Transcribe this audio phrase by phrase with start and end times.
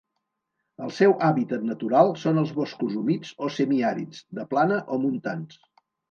[0.85, 5.61] El seu hàbitat natural són els boscos humits o semiàrids, de plana o montans.